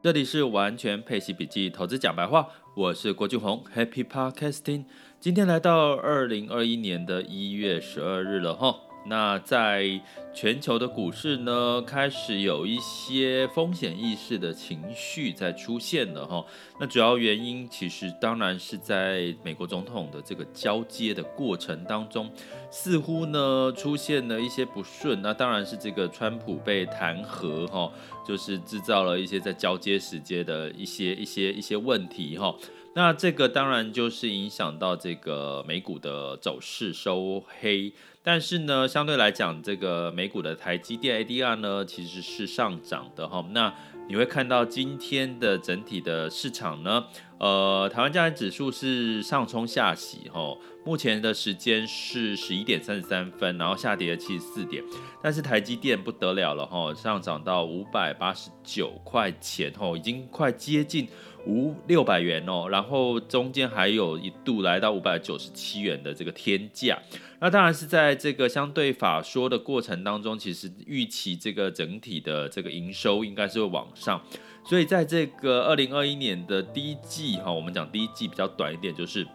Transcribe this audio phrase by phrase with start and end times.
[0.00, 4.84] 这里是完全配息笔记投资讲白话，我是郭俊宏，Happy Podcasting。
[5.18, 8.76] 今天来到二零二一年的一月十二日了哈。
[9.08, 10.00] 那在
[10.34, 16.44] 全球的股市呢，开始有一些风险意识的情绪在出现了哈。
[16.78, 22.30] 那主要原因其实当然是在美国总统的这个交接的过程当中，
[22.70, 25.20] 似乎呢出现了一些不顺。
[25.22, 27.90] 那当然是这个川普被弹劾哈，
[28.26, 32.54] 就是制造了一些在交接时间的一些一些一些问题哈。
[32.98, 37.92] 那这个当然就是影响到这个美股的走势收黑。
[38.24, 43.46] 但是呢，相对来讲，这个美股的台积电 ADR 呢，其实是上涨的哈。
[43.52, 43.72] 那
[44.08, 47.04] 你会看到今天的整体的市场呢，
[47.38, 50.56] 呃，台湾加权指数是上冲下洗哈。
[50.82, 54.82] 目前的时间是十一点三十三分，然后下跌了七十四点。
[55.22, 61.06] 但是台积电不得了了哈，上涨到五百八十九块钱哈，已经快接近
[61.46, 62.66] 五六百元哦。
[62.70, 66.98] 然后中间还有一度来到五百九十七元的这个天价。
[67.40, 74.20] 那当然是在这个相对法说的过程当中，其实预期这个整体的这个营收应该是会往上，
[74.64, 79.26] 所以在这个二零二一年的第一季哈，我们讲第一季比较短一点，就是。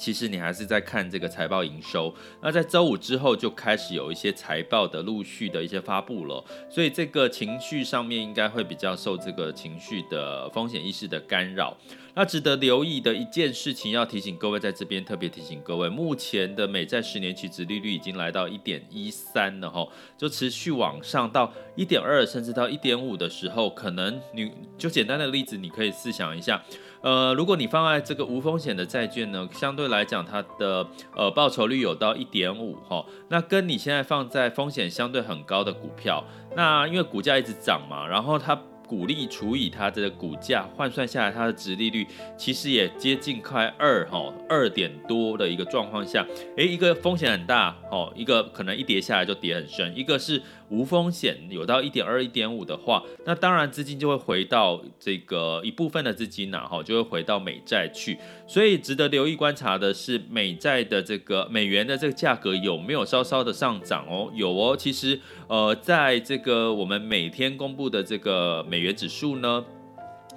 [0.00, 11.76] 其实你还是在看这个财报营收，那在周五之后就开始有一些财报的陆续的一些发布了，所以这个情绪上面应该会比较受这个情绪的风险意识的干扰。
[12.14, 26.60] 那值得留意的一件事情，要提醒各位，在这边特别提醒各位，目前的美债十年期值利率已经来到一点一三了哈，就持续往上到一点二，甚至到一点五的时候，可能你就简单的例子，你可以试想一下。
[27.02, 36.24] 呃，如果你放在这个无风险的债券呢，相对来讲，它的呃报酬率有到一点五哈，那跟你现在放在风险相对很高的股票，
[36.56, 38.60] 那因为股价一直涨嘛，然后它。
[38.90, 42.04] 股利除以它的股价换算下来，它的值利率
[42.36, 58.16] 其实也接近快二哈，二点多的一个状况下，诶，一个风险很大哦，一个可能一跌下来就跌很深，一个是无风险有到一点二、一点五的话，那当然资金就会回到这个一部分的资金呐哈，就会回到美债去，
[58.46, 64.30] 所以值得留意观察的是美债的这个美元的这个价格有没有稍稍的上涨哦？
[64.34, 69.64] 有哦，其实呃，在这个我们每天公布的这个美元指数呢，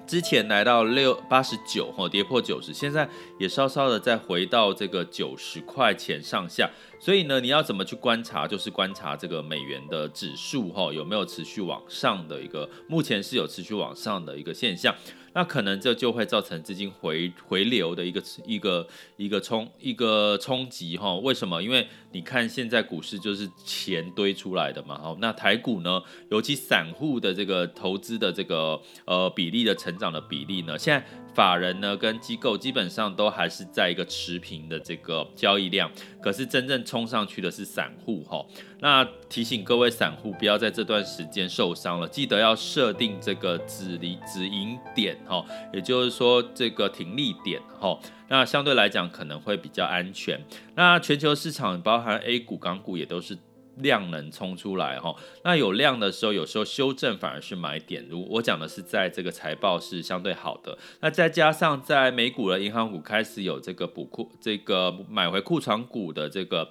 [0.07, 3.07] 之前来到六八十九，哈，跌破九十，现在
[3.39, 6.69] 也稍稍的再回到这个九十块钱上下。
[7.03, 8.47] 所以呢，你要怎么去观察？
[8.47, 14.95] 就是观察这个美元的指数，哈，有没有持续往上的一个，目前是有持续往上的一个现象。
[15.33, 18.87] 那可能这就会造成资金回回流的一个一个
[19.17, 21.13] 一个冲一个冲击哈？
[21.15, 21.61] 为什么？
[21.61, 38.45] 因为你看现在股市就是钱堆出来的嘛，好，那台股呢，尤其散户的这个投资的这个呃比例的成长的比例呢，现在法人呢跟机构基本上都还是在一个持平的这个交易量，可是真正冲上去的是散户哈。
[38.79, 45.17] 那提醒各位散户不要在这段时间受伤了，记得要设定这个止离止盈点。
[45.25, 50.39] 哈，也就是说这个停利点哈，那相对来讲可能会比较安全。
[50.75, 53.37] 那全球市场包含 A 股、港股也都是
[53.77, 58.05] 量能冲出来哈，那有量的时候，有时候修正反而是买点。
[58.09, 66.69] 如我讲的是在这个财报是相对好的，那再加上在美股的银行股开始有这个补库、这个买回库存股的这个。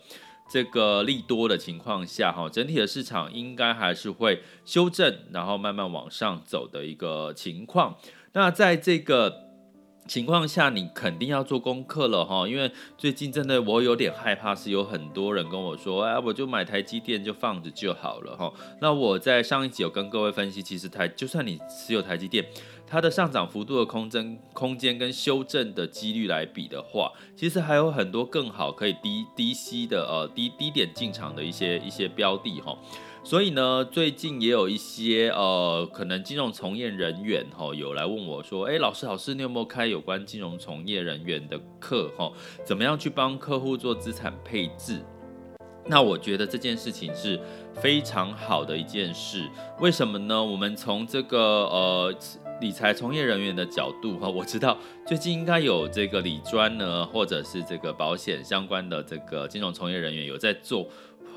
[0.51, 7.97] 这个利多的情况下，哈，整体的市场应该还是会修正，然后慢慢往上走的一个情况。
[8.35, 9.52] 那在这个
[10.07, 18.53] 情况下，你肯定要做功课了，哈，因为最近真的我有点害怕，是有很多人跟我说，哎，我就买台积电就放着就好了，哈。
[18.81, 22.45] 那我在上一集有跟各位分析，其实台就算你持有台积电。
[22.85, 32.77] 它的上涨幅度的空间、空间跟修正的几率来比的话，其实还有很多更好可以低低吸的呃低低点进场的一些一些标的哈。
[33.25, 42.33] 所以呢，最近也有一些呃可能金融从业人员哈有来问我说，哎，老师老师，你有没有开有关金融从业人员的课哈？
[42.65, 45.01] 怎么样去帮客户做资产配置？
[45.87, 47.41] 那我觉得这件事情是
[47.75, 49.49] 非常好的一件事。
[49.79, 50.43] 为什么呢？
[50.43, 52.15] 我们从这个呃。
[52.61, 60.87] 理财从业人员的角度哈，我知道最近应该有这个理专呢，或者是这个保险相关的这个金融从业人员有在做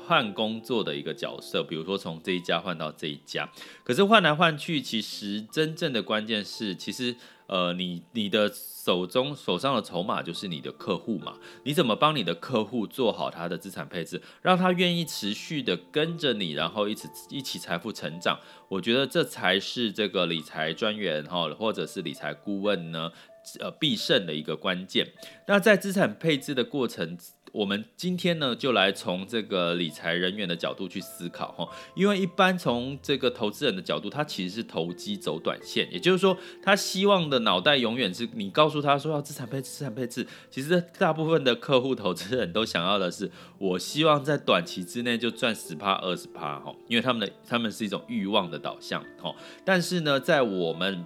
[0.06, 3.50] 换工作的一个角色，比如说从这一家换到这一家，
[3.82, 7.16] 可是换来换去，其实真正的关键是，其实
[7.48, 18.38] 呃，你你的手中手上的筹码就是你的客户嘛，你怎么帮你的客户做好他的资产配置，让他愿意持续的跟着你，然后一起一起财富成长，
[18.68, 23.10] 我觉得这才是这个理财专员哈，或者是理财顾问呢，
[23.58, 25.12] 呃，必胜的一个关键。
[25.46, 27.18] 那在资产配置的过程。
[27.56, 40.26] 我们今天呢，就来从这个理财人员的角度去思考哈，因为一般从这个投资人的角度，他其实是投机走短线，也就是说，他希望的脑袋永远是你告诉他说要资产配置，资产配置。
[40.50, 49.34] 其实大部分的客户投资人都想要的是，我希望在短期之内就赚十趴二十趴哈，因为他们的他们是一种欲望的导向哈。
[49.64, 51.02] 但是呢，在我们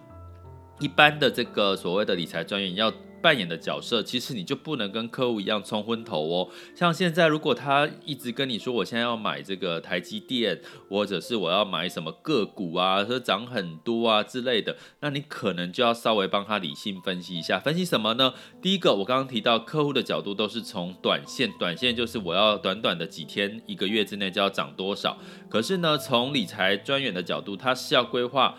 [0.81, 2.93] 一般的这个所谓的理财专员要。
[3.23, 6.49] 扮演的角色，其实你就不能跟客户一样冲昏头哦。
[6.75, 17.59] 像现在，如果他一直跟你说，我现在要买这个台积电，或者是我要买什么个股啊，说涨很多啊之类的，那你可能就要稍微帮他理性分析一下。
[17.59, 18.35] 分析什么呢？
[18.63, 25.19] 第一个，我刚刚提到客户的角度都是从短线，短线就是我要短短的几天、一个月之内就要涨多少。
[25.49, 28.57] 可是呢，从理财专员的角度，他是要规划。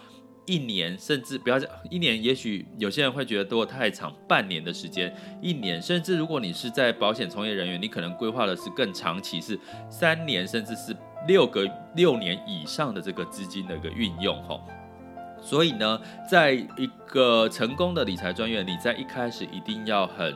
[0.52, 9.58] 一年甚至不要讲一年，也许有些人会觉得多太长，半年的时间，一年甚至如果你是在保险从业人员，你可能规划的是更长期，是
[9.90, 10.94] 三年甚至是
[11.26, 11.66] 六个
[11.96, 14.60] 六年以上的这个资金的一个运用吼。
[15.42, 20.36] 所以呢，在一个成功的理财专员，你在一开始一定要很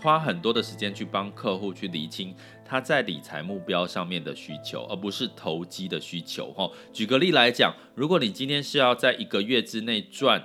[0.00, 2.34] 花很多的时间去帮客户去厘清。
[2.68, 6.52] 他在理财目标上面的需求，而不是投机的需求。
[6.52, 10.42] 哈，举个例来讲，如果你今天是要在一个月之内赚，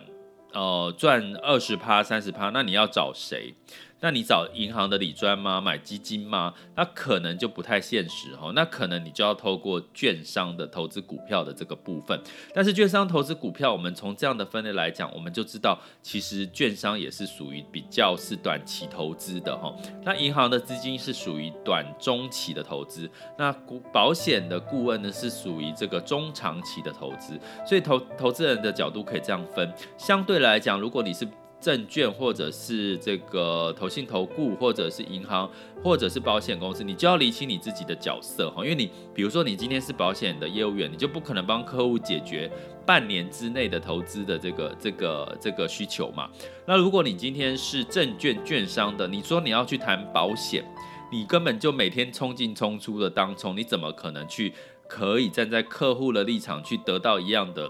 [0.54, 3.56] 呃，赚二十趴、三十趴，那你要找谁？
[4.02, 5.62] 那你找银行的理专吗？
[5.62, 6.54] 买基金吗？
[6.76, 8.52] 那可能就不太现实哈。
[8.56, 12.20] 那可能你就要透过券商的投资股票的这个部分。
[12.54, 19.72] 但是券商投资股票，我们从这样的分类来讲，我们就知道，其实券商也是属于比较是短期投资的哈。
[20.04, 23.10] 那银行的资金是属于短中期的投资。
[23.38, 27.40] 那股保险的顾问呢，是属于这个中长期的投资。
[27.66, 29.72] 所以投投资人的角度可以这样分。
[29.96, 31.28] 相对来讲，如果你是
[31.62, 35.50] 证券或者是这个投信投顾，或者是银行，
[35.84, 42.52] 或者是保险公司，你就要理清你自己的角色哈，因为你比如说你今天是保险的业务员，你就不可能帮客户解决
[42.86, 46.28] 半年之内的投资的这个这个这个需求嘛。
[46.66, 50.66] 那如果你今天是证券券商的，你说你要去谈保险，
[51.12, 54.52] 你根本就每天冲进冲出的当冲，你怎么可能去
[54.88, 57.70] 可以站在客户的立场去得到一样的？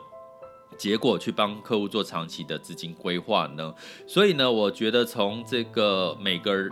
[0.81, 3.72] 结果去帮客户做长期的资金规划呢？
[4.07, 6.68] 所以呢，我觉得从这个每个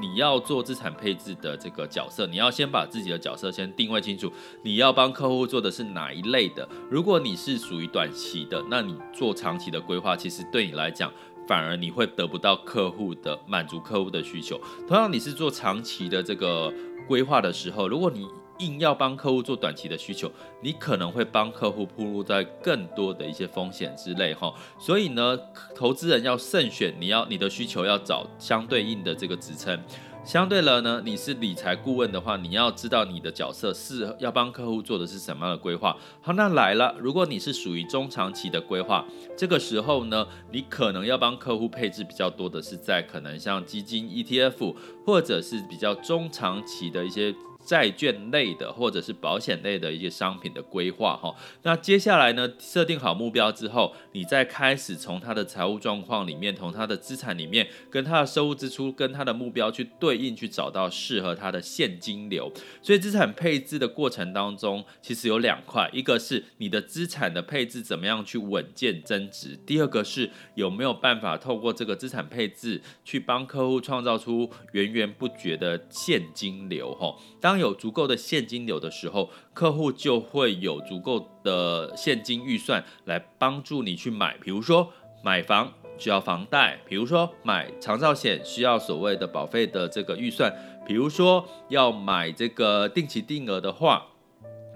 [0.00, 4.32] 你要做资产配置的这个角色，你要先把自己的角色先定位清楚。
[4.62, 6.66] 你要帮客户做的是哪一类的？
[6.90, 11.12] 如果你是属于短期的，那你做长期的规划，其实对你来讲，
[11.46, 14.58] 反而你会得不到客户的满足客户的需求。
[14.88, 16.72] 同样，你是做长期的这个
[17.06, 18.26] 规划的时候，如果你
[18.60, 20.30] 硬要帮客户做短期的需求，
[20.62, 24.54] 你可能会帮客户暴露在更多的一些风险之类哈。
[24.78, 25.38] 所以呢，
[25.74, 29.78] 投资人要慎选，你要你的需求要找相对应的这个职称。
[30.22, 35.96] 相对了呢，你是理财顾问的话，你要知道你的角色是要帮客户做的是什么样的规划。
[36.20, 39.02] 好，那来了，如果你是属于中长期的规划，
[39.34, 44.74] 这个时候呢，你可能要帮客户配置比较多的是在可能像基金、ETF，
[45.06, 47.34] 或者是比较中长期的一些。
[47.64, 62.50] 债券类的或者是保险类的一些商品的规划哈，那接下来呢，设定好目标之后，你再开始从他的财务状况里面，从他的资产里面，跟他的收入支出，跟他的目标去对应，去找到适合他的现金流。
[62.82, 77.14] 所以资产配置的过程当中，其实有两块，一个是你的资产的配置怎么样去稳健增值，第二个是有没有办法透过这个资产配置去帮客户创造出源源不绝的现金流哈。
[77.40, 84.92] 当当有足够的现金流的时候，客户就会有足够的现金预算来帮助你去买，比如说
[85.24, 90.54] 买房需要房贷，比如说买长照险需要所谓的保费的这个预算，
[90.86, 94.06] 比如说要买这个定期定额的话，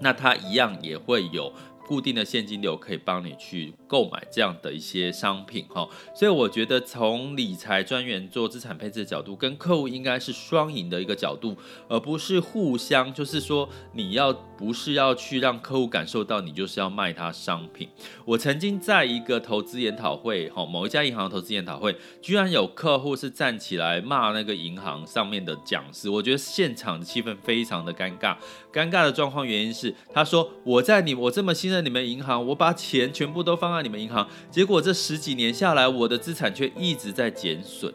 [0.01, 1.53] 那它一样也会有
[1.87, 11.55] 固定的现金流可以帮你去购买这样的一些商品哈，所以我觉得从理财专员做资产配置的角度，跟客户应该是双赢的一个角度，
[11.87, 17.87] 而不是互相，就是说你要不是要去让客户感受到你就是要卖他商品。
[18.25, 28.35] 我曾经在一个投资研讨会哈，某一家银行投资研讨会，居然有客户是站起来骂那个银行上面的讲师，我觉得现场的气氛非常的尴尬。
[28.73, 37.93] 尴尬的状况原因是，他说我在你我这么信任你们银行，我把钱全部都放那你们银行，结果这十几年下来，我的资产却一直在减损。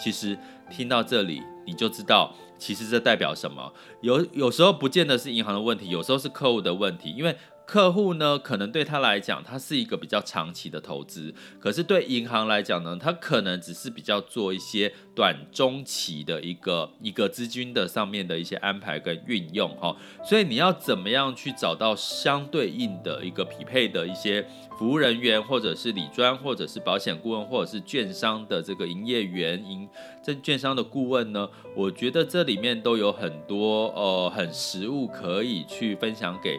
[0.00, 0.38] 其实
[0.70, 3.72] 听到这里，你就知道，其实这代表什么？
[4.00, 7.36] 有有时候不见得是银行的问题，有时候是客户的问题，因为。
[7.64, 24.44] 客户呢，可能对他来讲，他是一个比较长期的投资，可是对银行来讲呢，他可能只是比较做一些短中期的一个一个资金的上面的一些安排跟运用哈，所以你要怎么样去找到相对应的一个匹配的一些
[24.76, 29.88] 服务人员，或者是理专，或者是保险顾问，或者是券商的这个营业员、营
[30.22, 31.48] 证券商的顾问呢？
[31.76, 36.58] 我觉得这里面都有很多呃很实物可以去分享给。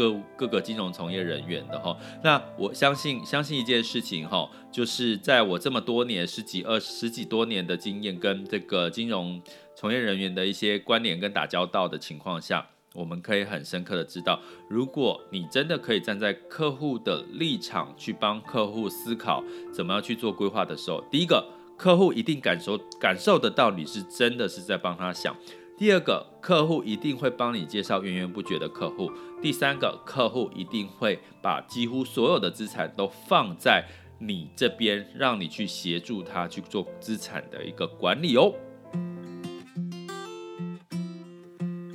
[0.00, 9.38] 各各个金融从业人员的哈，那我相信相信一件事情哈，就是在我这么多年十几二十几多年的经验跟这个金融
[9.76, 14.40] 从业人员的一些关联跟打交道的情况下，我们可以很深刻的知道，
[14.70, 25.36] 如果你真的可以站在客户的立场去帮客户思考怎么样去做规划的时候，第一个客户一定感受感受得到你是真的是在帮他想。
[25.80, 29.10] 第二个客户一定会帮你介绍源源不绝的客户。
[29.40, 33.86] 第三个客户一定会把几乎所有的资产都放在
[34.18, 38.52] 你这边，让你去协助他去做资产的一个管理哦。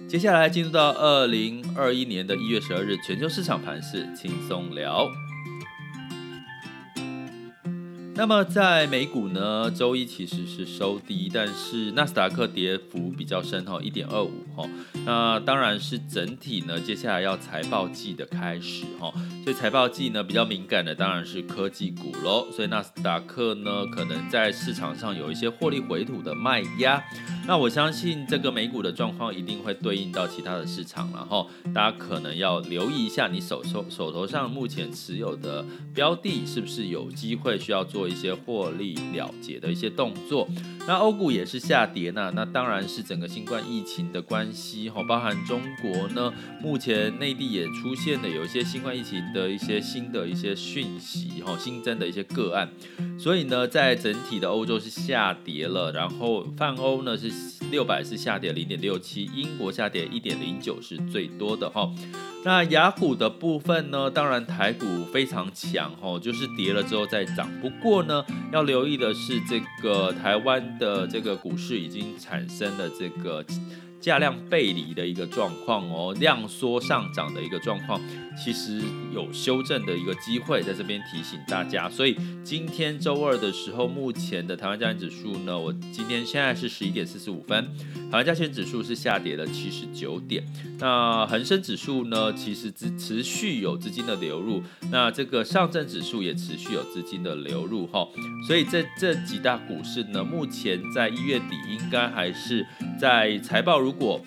[0.08, 5.08] 接下来进入到二零二一年的一月十二日，全球市场盘势轻松聊。
[8.18, 14.66] 那么在美股呢，周一其实是收低，但是纳斯达克跌幅比较深哈，一点二五哈。
[15.06, 19.14] 那当然是整体呢，接下来要财报季的开始哈，
[19.46, 22.48] 所以财报季呢比较敏感的当然是科技股喽。
[22.52, 27.04] 所以纳斯达克呢可能在市场上有一些获利回吐的卖压。
[27.48, 38.06] 那我相信这个美股的状况一定会对应到其他的市场，然后大家可能要留意一下你手手手头上目前持有的标的是不是有机会需要做。
[38.06, 40.48] 一些获利了结的一些动作，
[40.88, 52.70] 那欧股也是下跌呢，那当然是整个新冠疫情的关系哈，包含中国呢，目前内地也出现了有一些新冠疫情的一些新的一些讯息哈，新增的一些个案，
[53.20, 57.30] 所以呢，在整体的欧洲是下跌了，然后泛欧呢是
[57.70, 61.92] 六百是下跌零点六七，英国下跌一点零九是最多的哈。
[62.46, 67.50] 那雅股的部分呢，当然台股非常强哈，就是跌了之后再涨。
[67.60, 68.24] 不过呢，
[68.54, 73.44] 要留意的是，这个台湾的这个股市已经产生了这个。
[74.02, 78.00] 价量背离的一个状况哦，量缩上涨的一个状况，
[78.38, 78.82] 其实
[79.14, 81.90] 有修正的一个机会，在这边提醒大家。
[81.90, 87.64] 所以今天周二的时候，目前的台湾加权指数呢，我今天现在是十一点四十五分，
[88.12, 90.44] 台湾加权指数是下跌了七十九点。
[90.80, 94.62] 那恒生指数呢，其实持持续有资金的流入，
[94.92, 98.08] 那这个上证指数也持续有资金的流入哈。
[98.48, 102.66] 所以这这几大股市呢，目前在一月底应该还是
[103.00, 103.80] 在财报。
[103.80, 104.20] 如果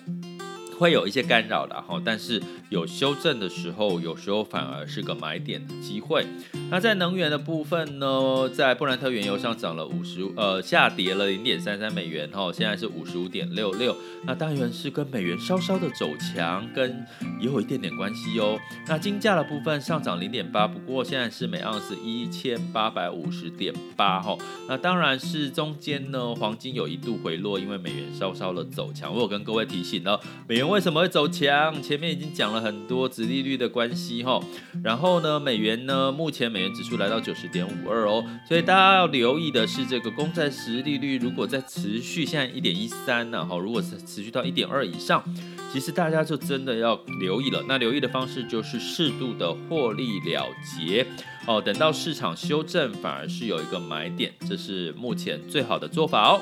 [0.77, 6.25] 会有一些干扰的哈，但是有修正的时候，有时候反而是个买点的机会。
[6.69, 13.95] 那在能源的部分呢，在布兰特原油上涨了五十呃，下跌了零点三三美元哈，现在是五十五点六六。
[14.25, 17.05] 那当然是跟美元稍稍的走强，跟
[17.41, 18.59] 也有一点点关系哦。
[18.87, 24.37] 那金价的部分上涨零点八，不过现在是每盎司一千八百五十点八哈。
[24.67, 29.11] 那当然是中间呢，黄金有一度回落，因为美元稍稍的走强。
[29.11, 30.69] 我有跟各位提醒了，美元。
[30.69, 31.81] 为什么会走强？
[31.81, 34.39] 前面已经讲了很多殖利率的关系哈，
[34.83, 45.23] 然后呢，美元呢，目前美元指数来到九十点五二哦，所以大家要留意的是，这个公债殖利率如果在持续，现在一点一三呢，哈，如果是持续到一点二以上，
[45.71, 47.63] 其实大家就真的要留意了。
[47.67, 51.05] 那留意的方式就是适度的获利了结
[51.45, 56.41] 哦，等到市场修正，反而是有一个买点，这是目前最好的做法哦。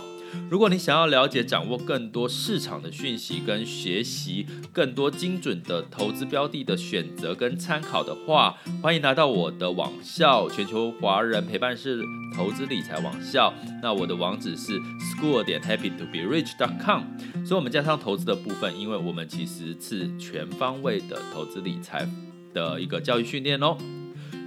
[0.50, 12.02] 如果你想要了解、掌握更多市场的讯息，跟学习更多精准的投资标的的选择跟参考的话，欢迎来到我的网校——全球华人陪伴式
[12.36, 13.54] 投资理财网校。
[13.82, 17.04] 那我的网址是 school 点 happy to be rich dot com。
[17.46, 22.08] 所以，我们加上投资的部分，因为我们其实是全方位的投资理财
[22.54, 23.78] 的一个教育训练哦。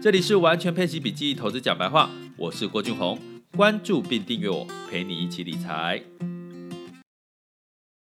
[0.03, 3.19] 这里是完全配齐笔记投资讲白话，我是郭俊宏，
[3.57, 6.01] 关注并订阅我，陪你一起理财。